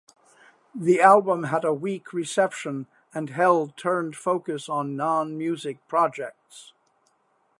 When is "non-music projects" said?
4.95-6.73